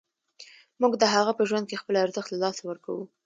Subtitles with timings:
[0.81, 3.03] موږ د هغه په ژوند کې خپل ارزښت له لاسه ورکوو.